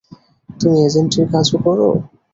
[0.49, 1.89] তুমি এজেন্টের কাজও করো?